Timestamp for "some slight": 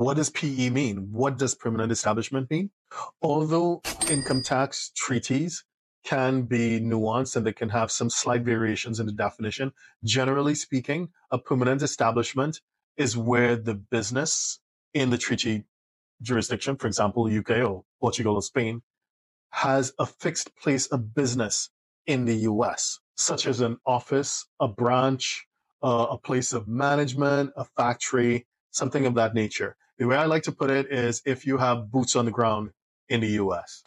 7.90-8.40